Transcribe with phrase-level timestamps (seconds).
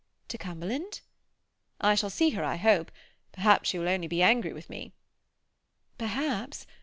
[0.29, 1.01] "To Cumberland?"
[1.79, 2.91] "I shall see her, I hope.
[3.33, 4.93] Perhaps she will only be angry with me."
[5.99, 6.65] "Perhaps.